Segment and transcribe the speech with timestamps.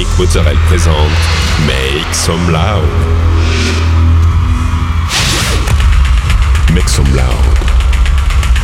[0.00, 0.94] Dominique Mozzarella présente
[1.66, 2.88] Make Some Loud.
[6.72, 7.34] Make some loud.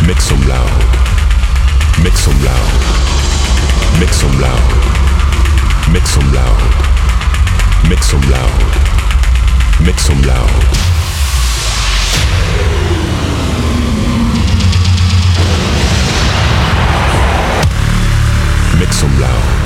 [0.06, 0.66] Make some loud.
[2.02, 2.56] Make some loud.
[4.00, 4.50] Make some loud.
[5.92, 6.56] Make some loud.
[7.90, 8.48] Make some loud.
[9.84, 10.50] Make some loud.
[18.78, 19.65] Make some loud.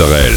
[0.00, 0.29] Österreich.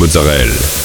[0.00, 0.79] Mozzarella.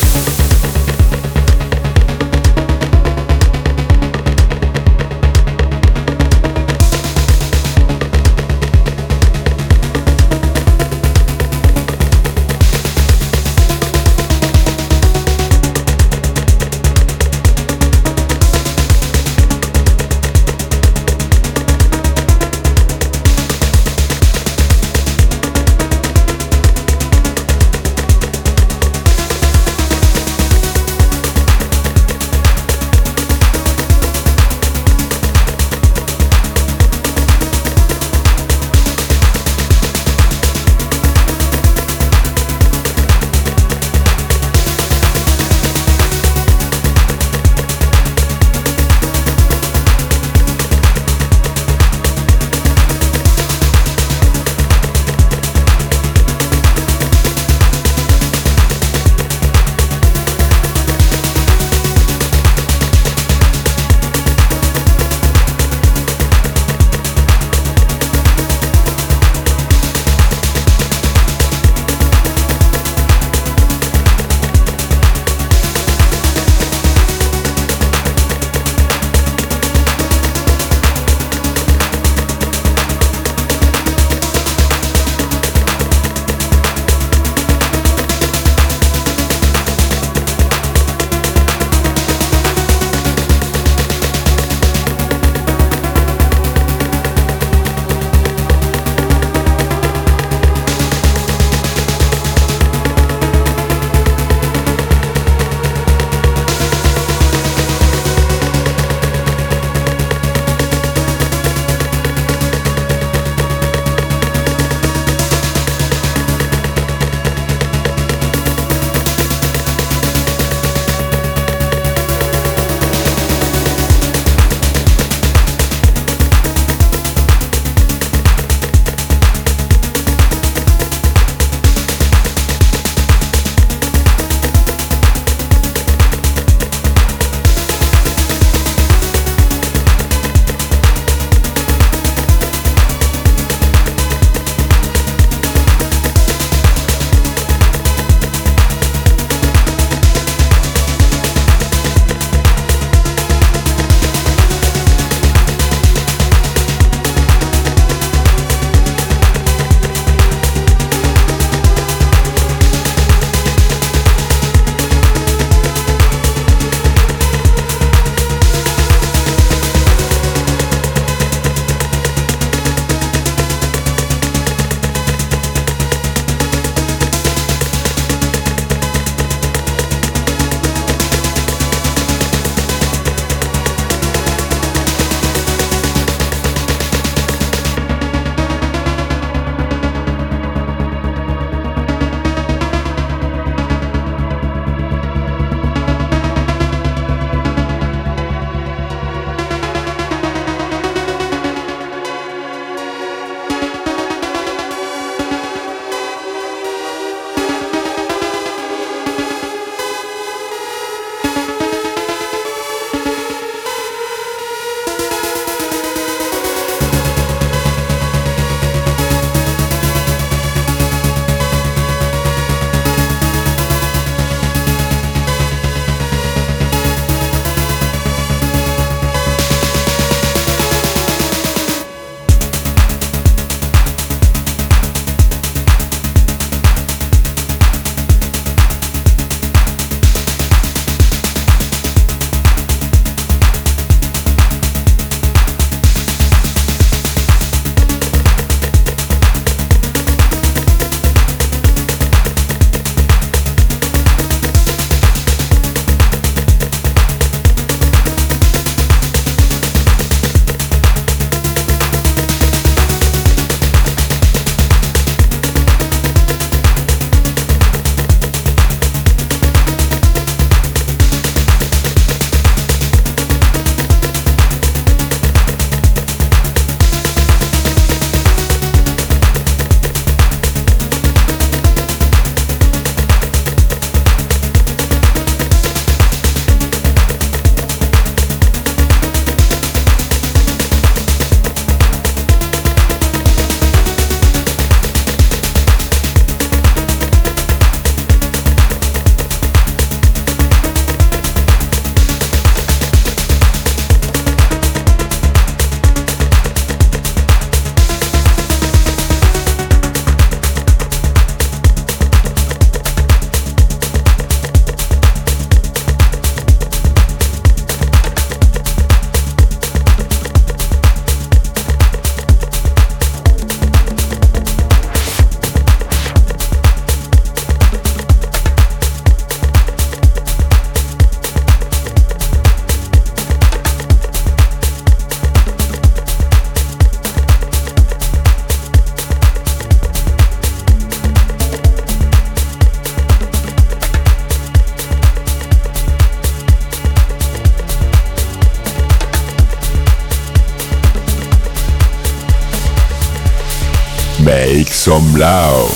[354.85, 355.74] Some loud.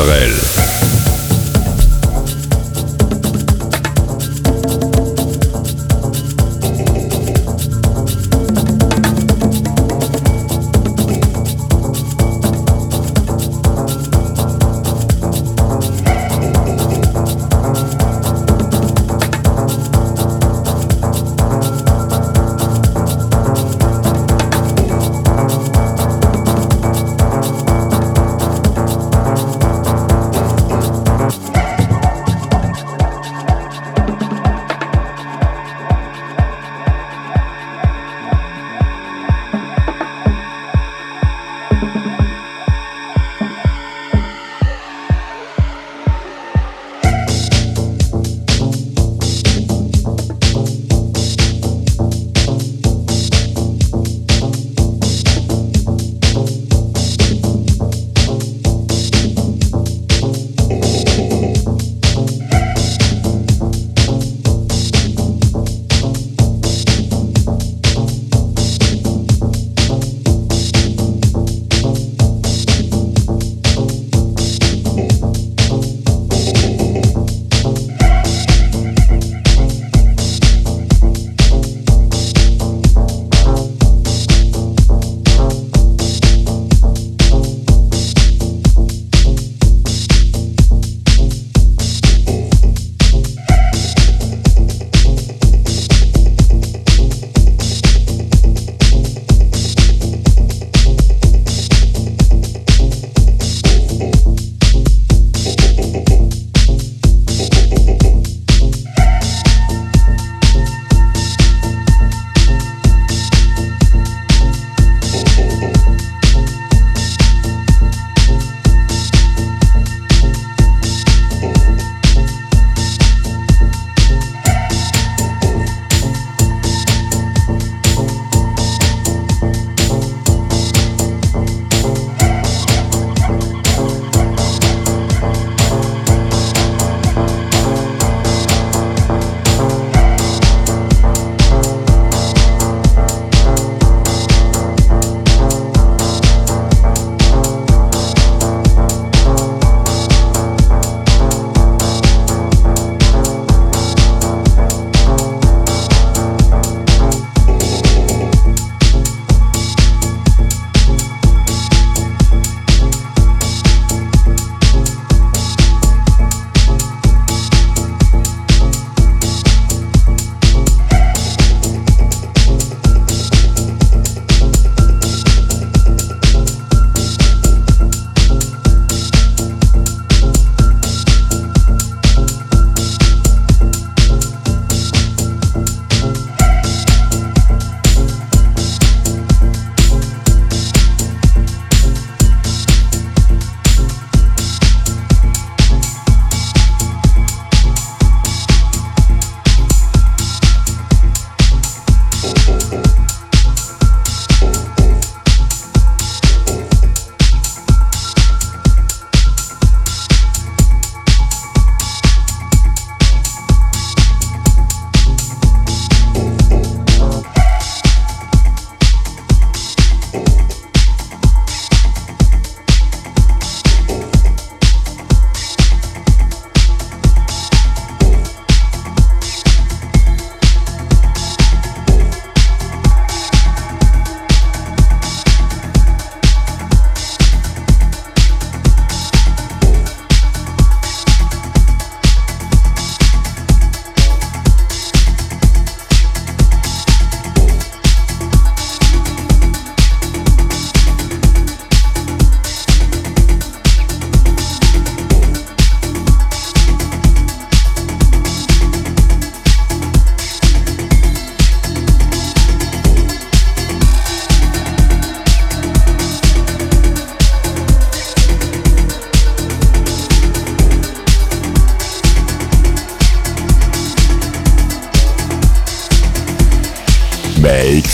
[0.00, 0.49] Israël.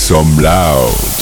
[0.06, 1.15] Some loud.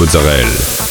[0.00, 0.89] Mozzarella.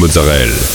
[0.00, 0.69] Mozzarella.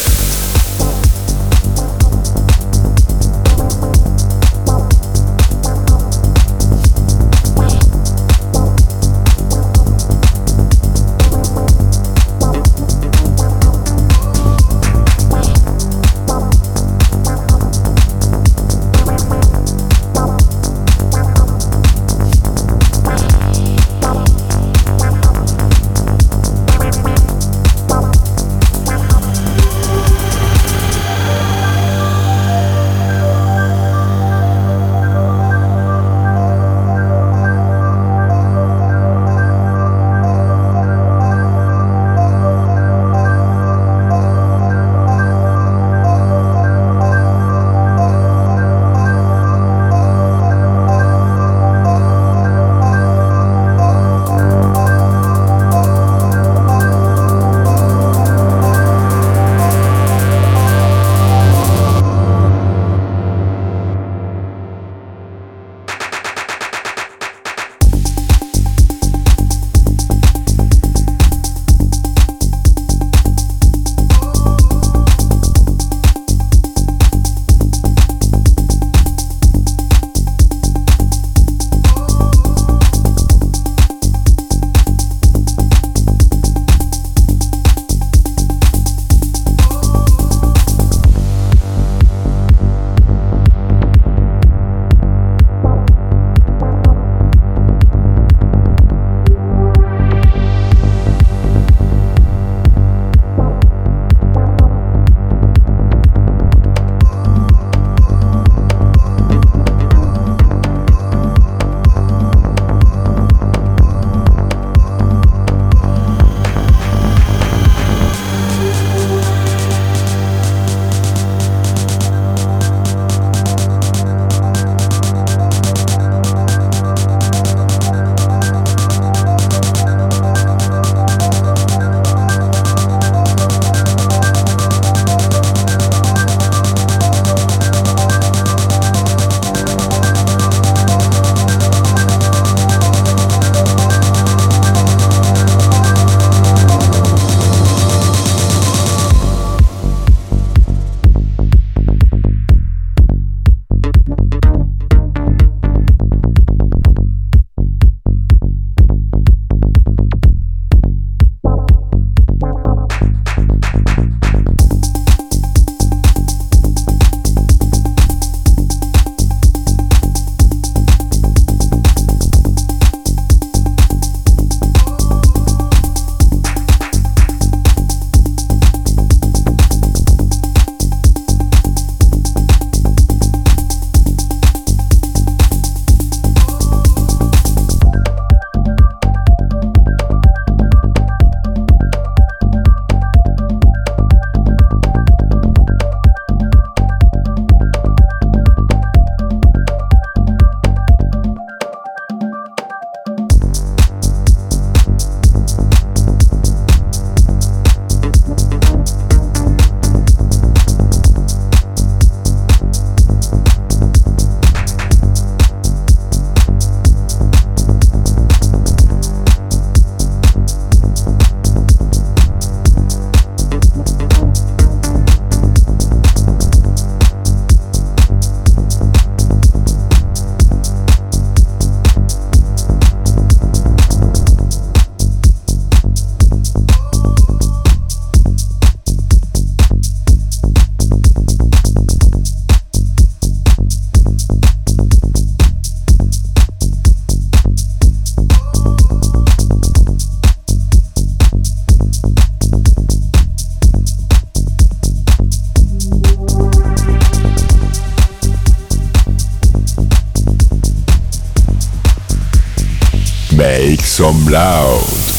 [263.45, 263.77] Mozzarella.
[263.85, 265.14] some loud.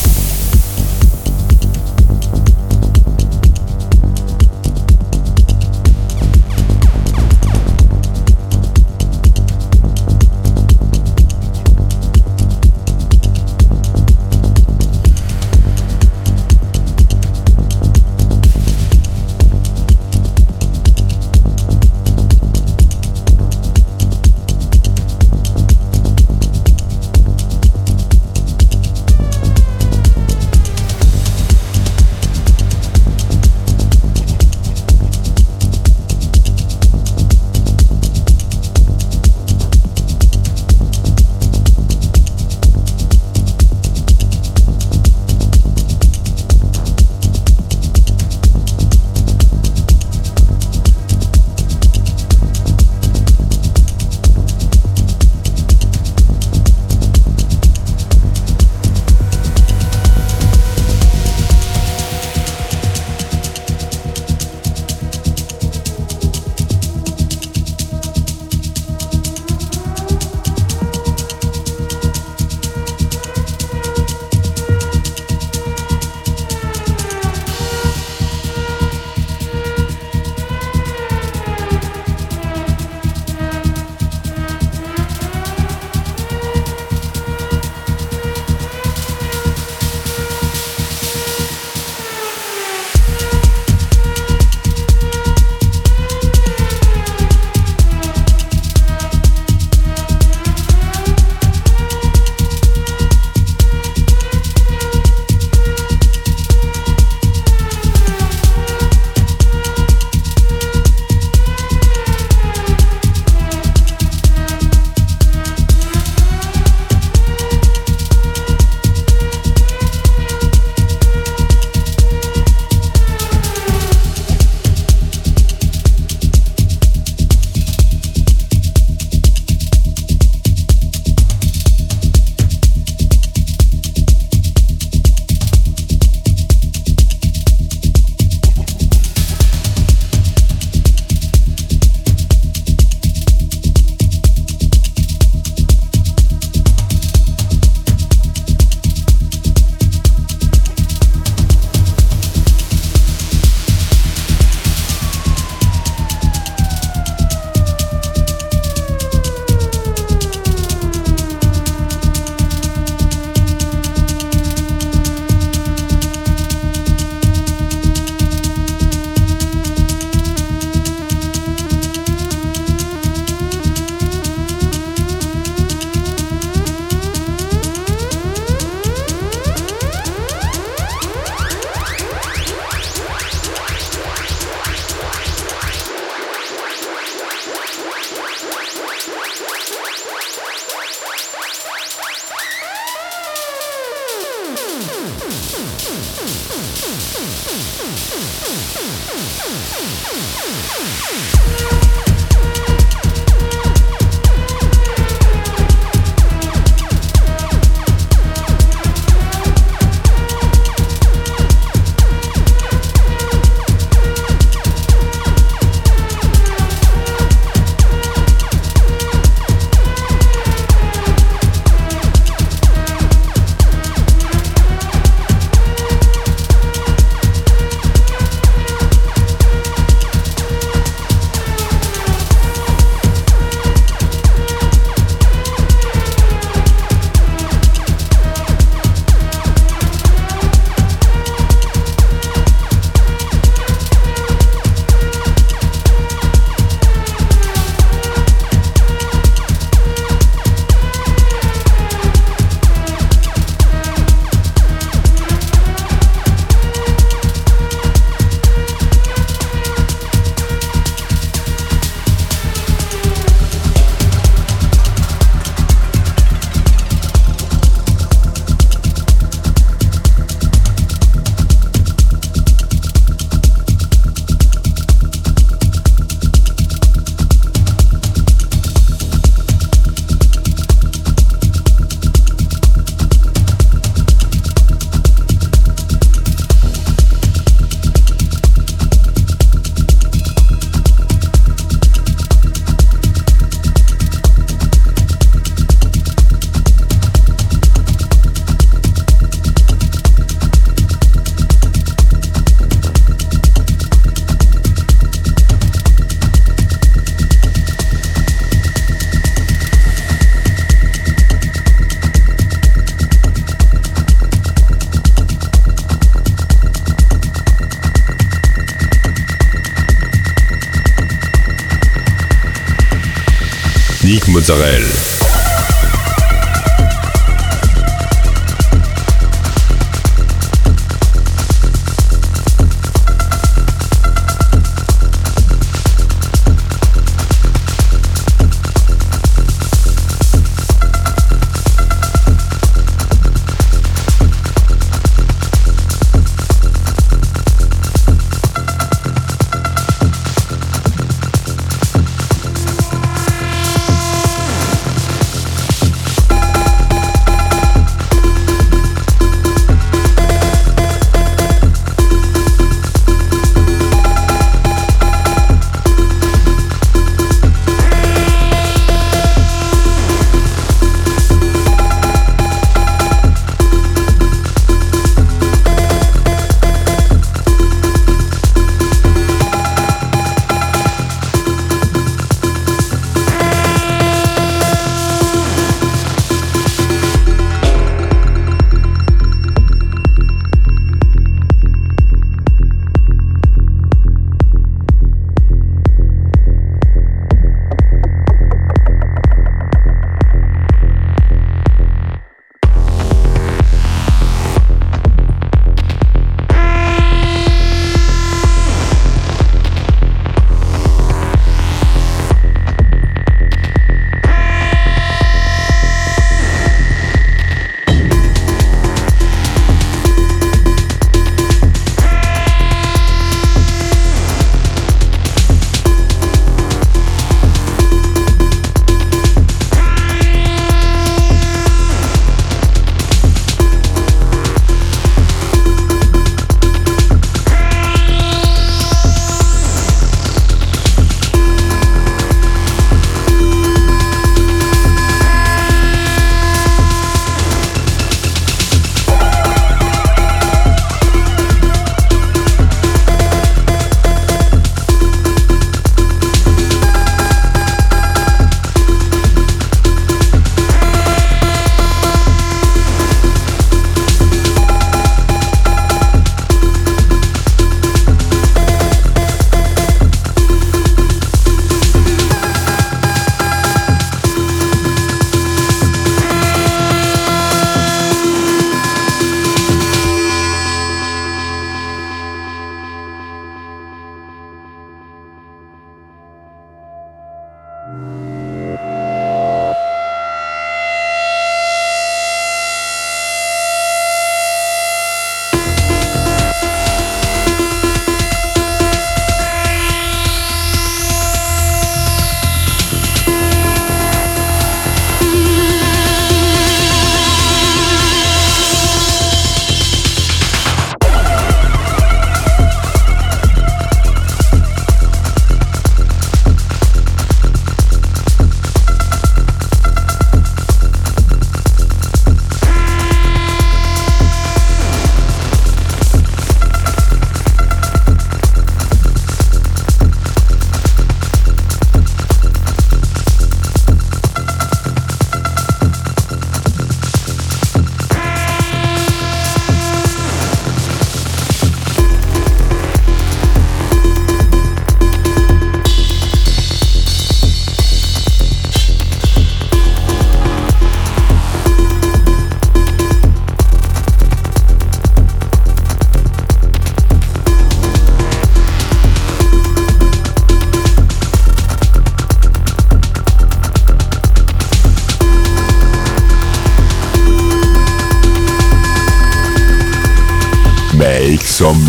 [324.48, 325.05] Mozzarella.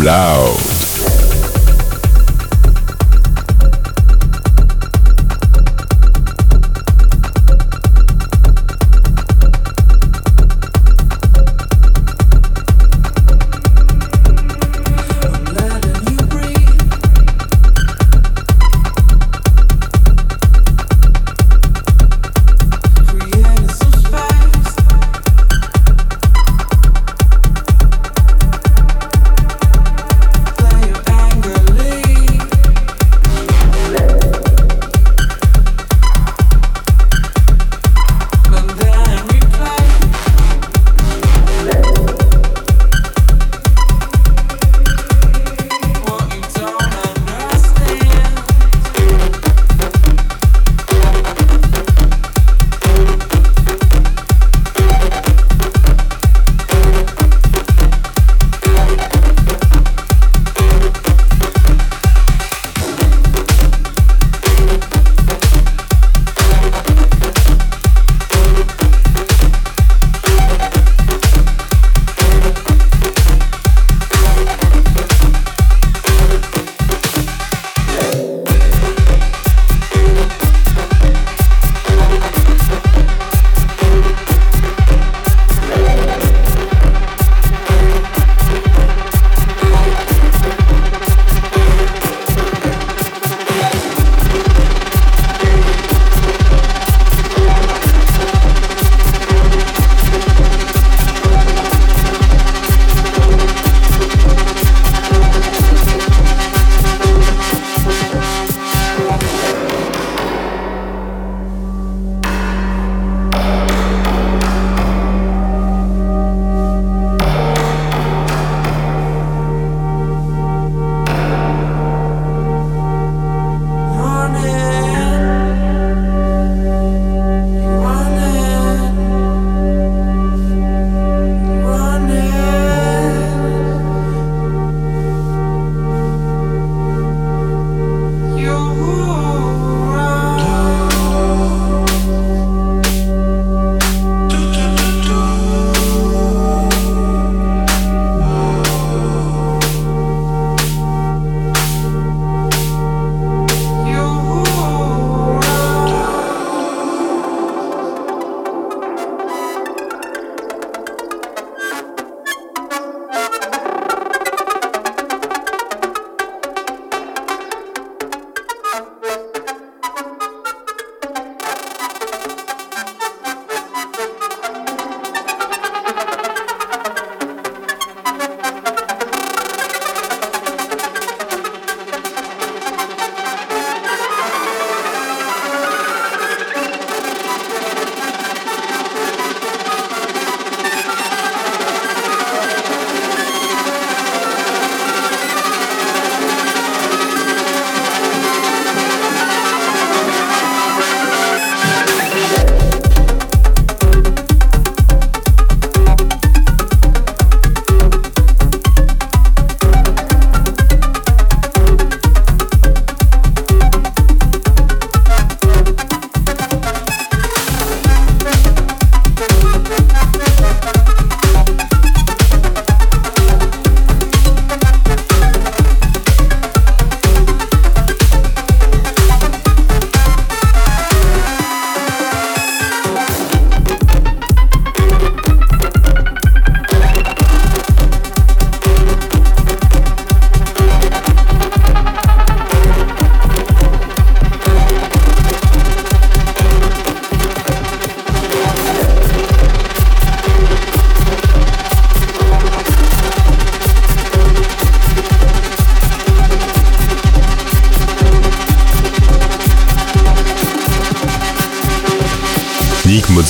[0.08, 0.67] Lao.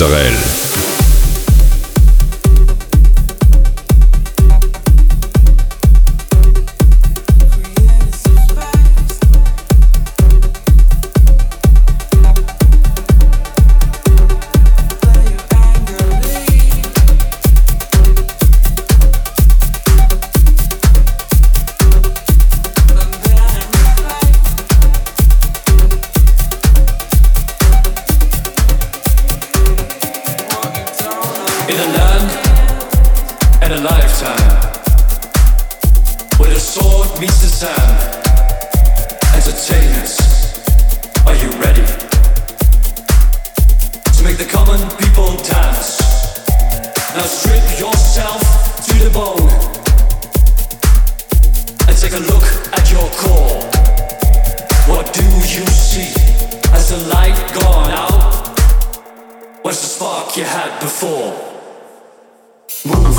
[0.00, 0.57] Israel.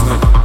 [0.10, 0.39] Nirvana.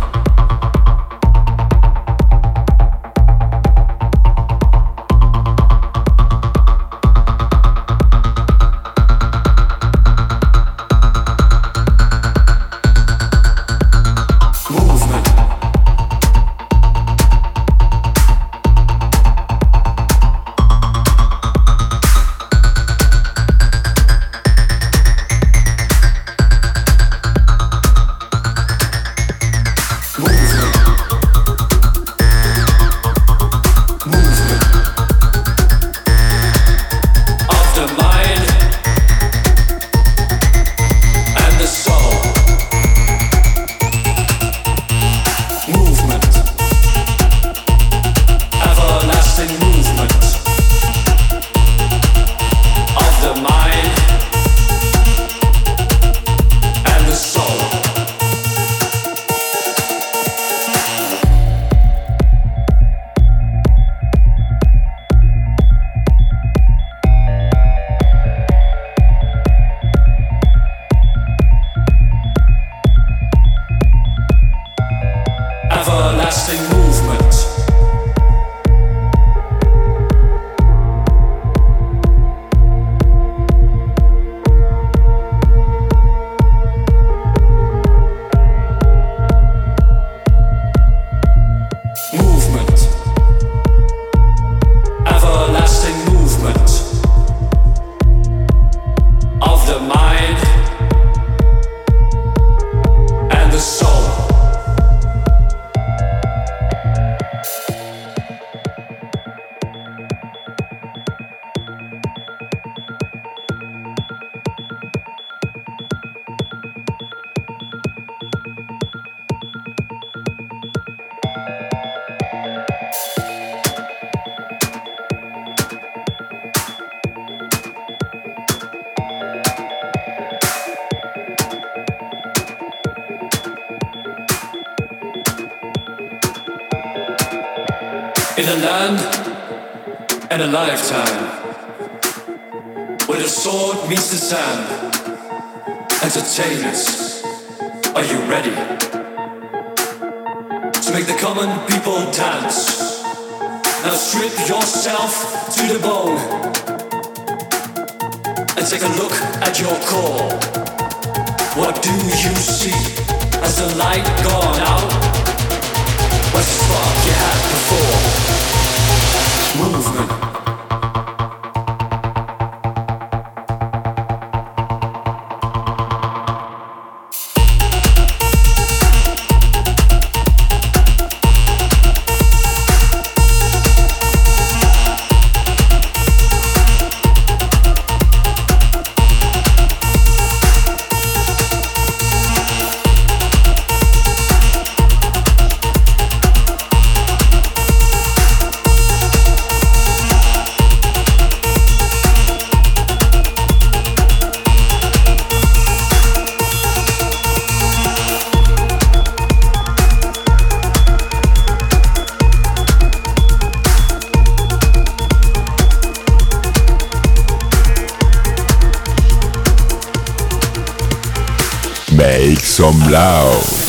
[222.64, 223.63] Come loud.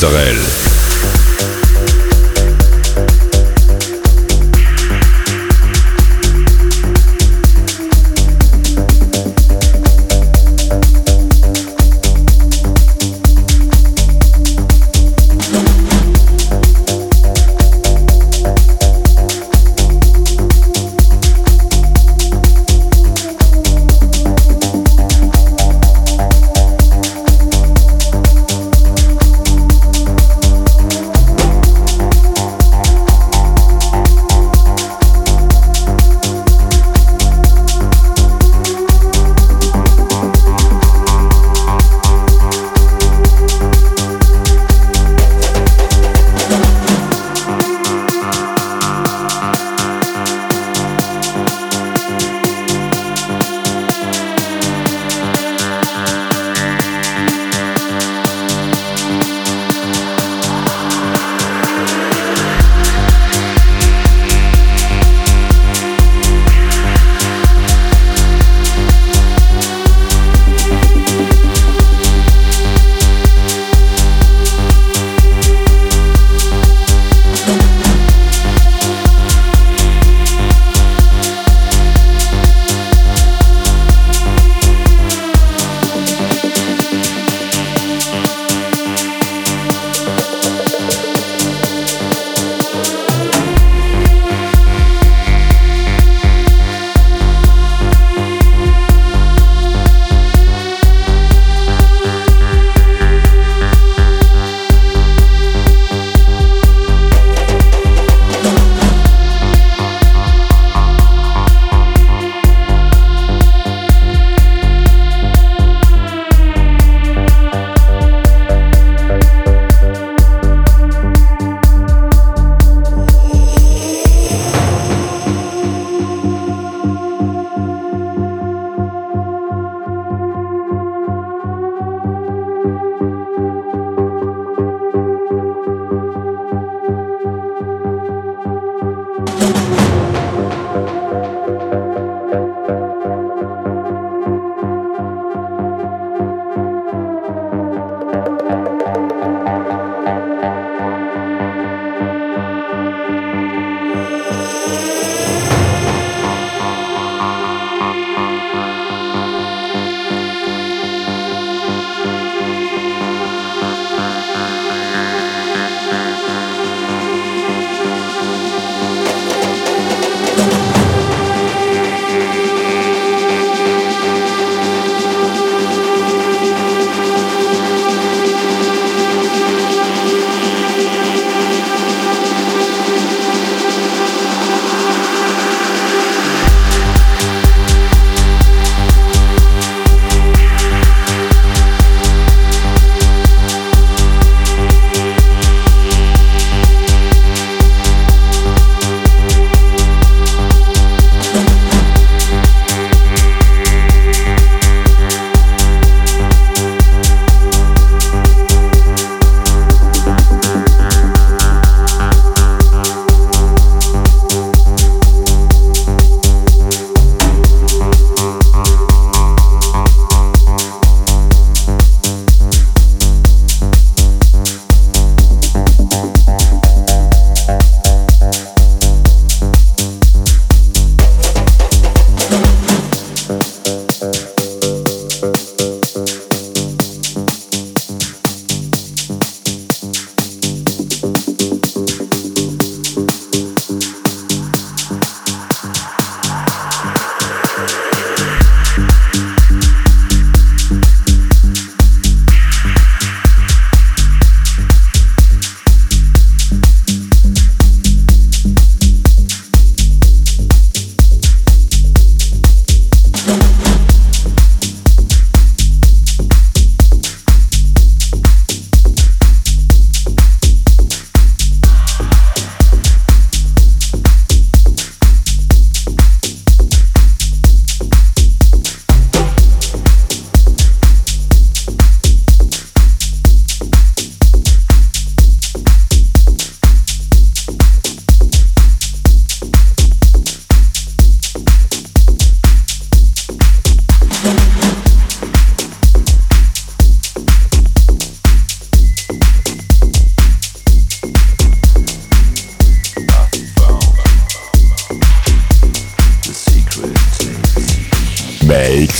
[0.00, 0.47] Mozzarella.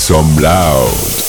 [0.08, 1.27] Some loud.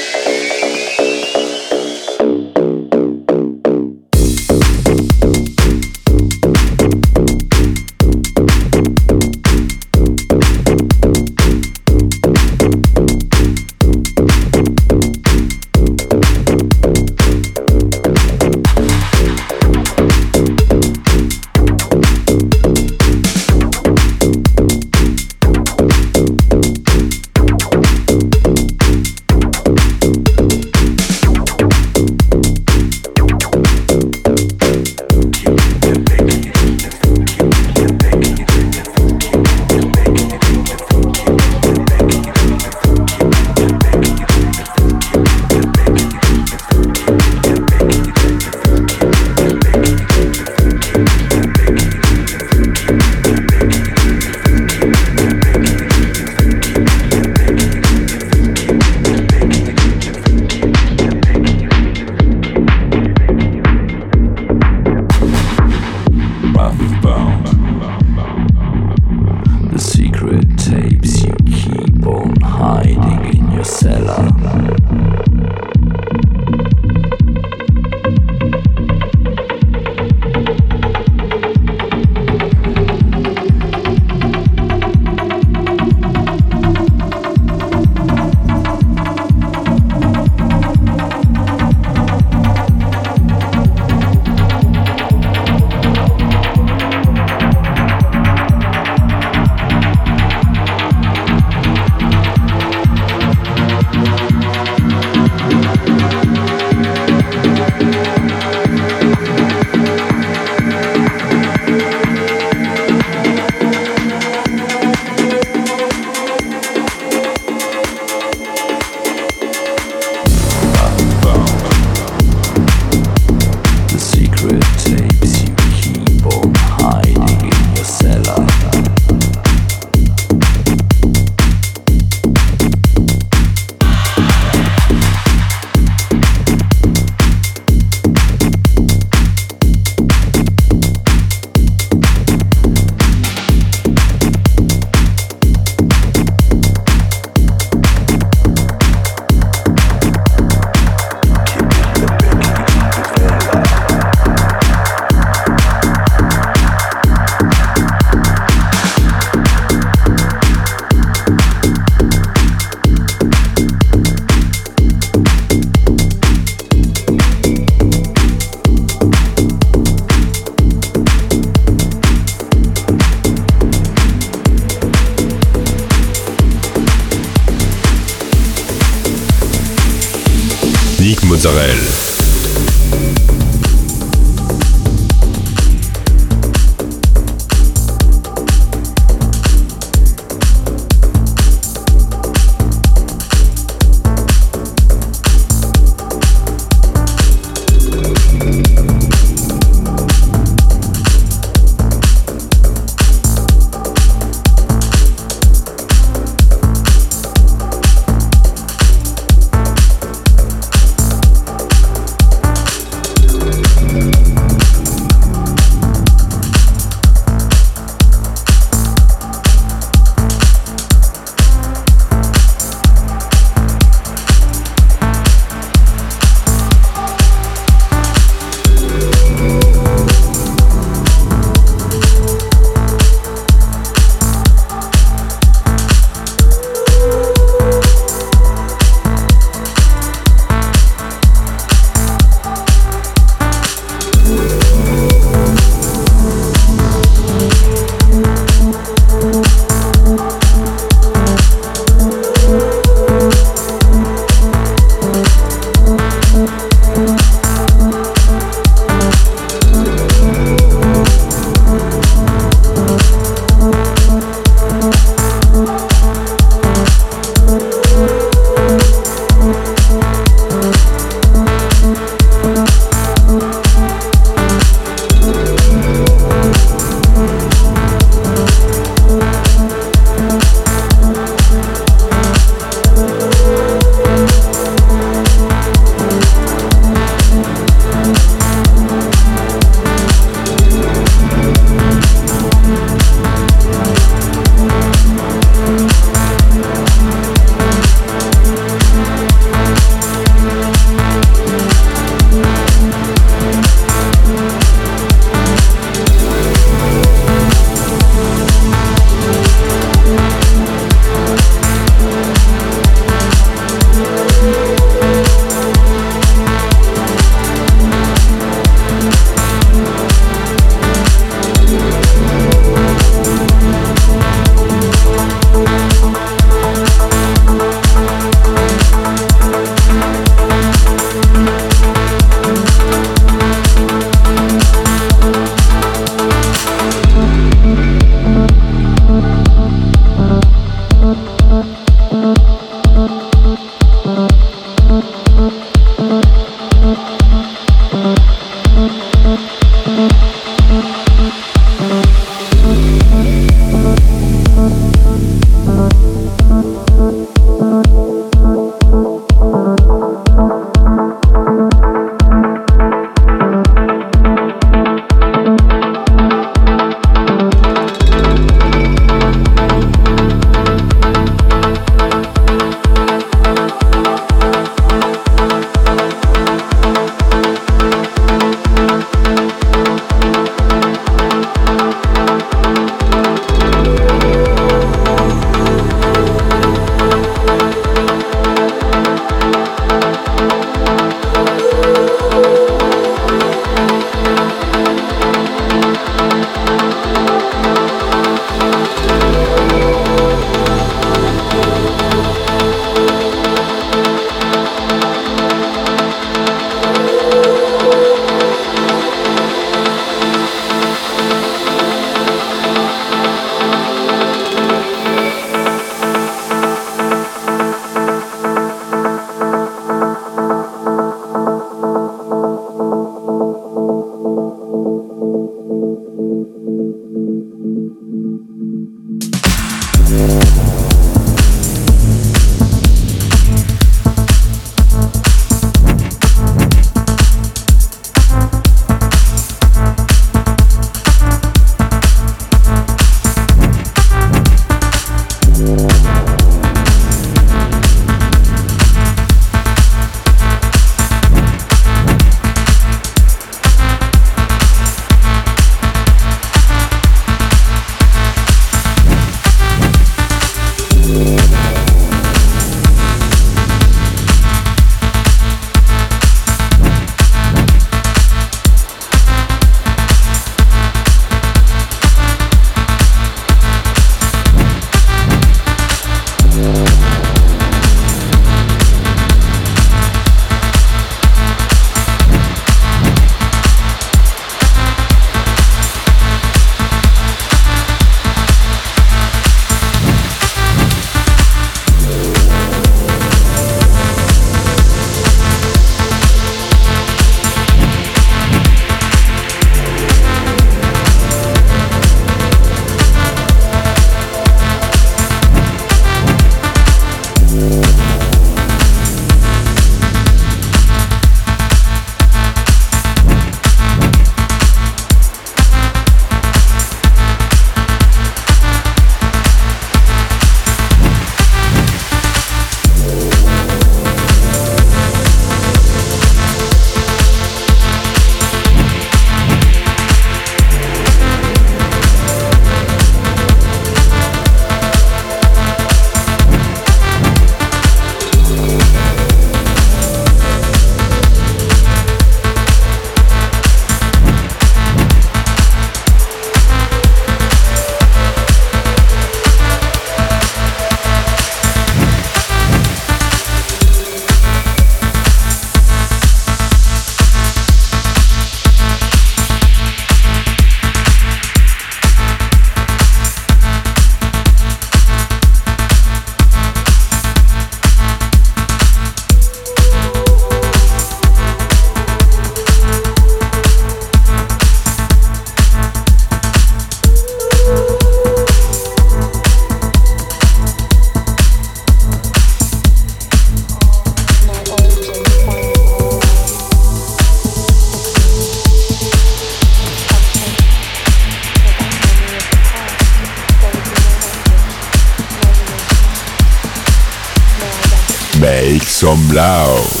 [599.41, 600.00] Down.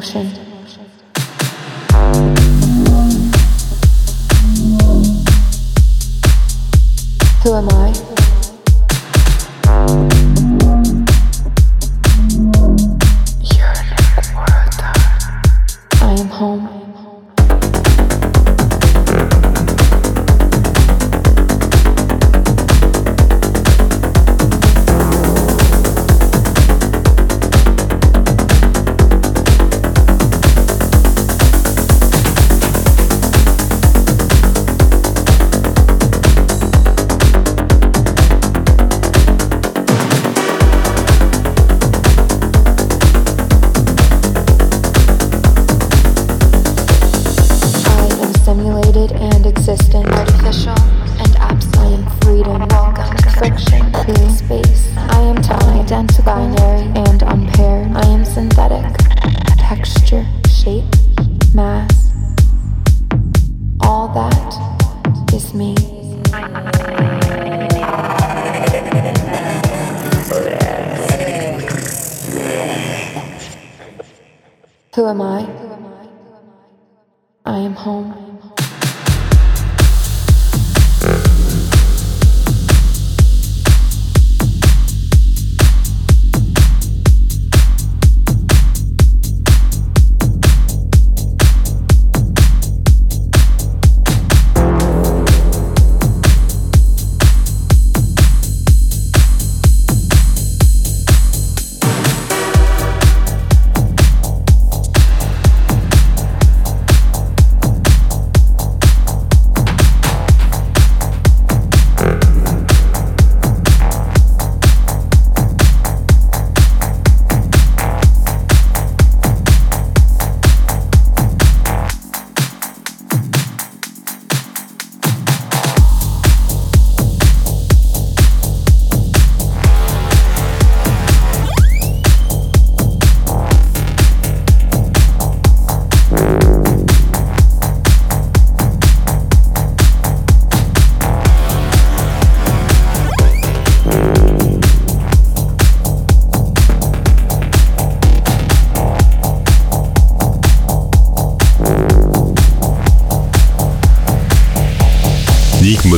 [0.00, 0.35] Constant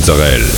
[0.09, 0.57] Israel.